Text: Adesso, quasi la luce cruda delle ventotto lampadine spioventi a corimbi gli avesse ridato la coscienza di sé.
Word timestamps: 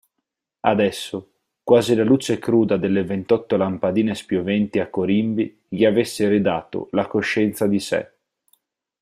Adesso, 0.61 1.31
quasi 1.61 1.93
la 1.93 2.03
luce 2.03 2.39
cruda 2.39 2.75
delle 2.77 3.03
ventotto 3.03 3.55
lampadine 3.55 4.15
spioventi 4.15 4.79
a 4.79 4.89
corimbi 4.89 5.59
gli 5.67 5.85
avesse 5.85 6.27
ridato 6.27 6.87
la 6.93 7.05
coscienza 7.05 7.67
di 7.67 7.79
sé. 7.79 8.11